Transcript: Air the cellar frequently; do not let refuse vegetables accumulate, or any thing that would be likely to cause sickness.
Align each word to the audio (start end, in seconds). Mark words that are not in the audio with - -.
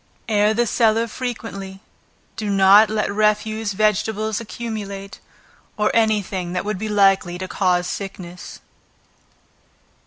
Air 0.27 0.55
the 0.55 0.65
cellar 0.65 1.07
frequently; 1.07 1.79
do 2.35 2.49
not 2.49 2.89
let 2.89 3.13
refuse 3.13 3.73
vegetables 3.73 4.41
accumulate, 4.41 5.19
or 5.77 5.91
any 5.93 6.23
thing 6.23 6.53
that 6.53 6.65
would 6.65 6.79
be 6.79 6.89
likely 6.89 7.37
to 7.37 7.47
cause 7.47 7.85
sickness. 7.85 8.61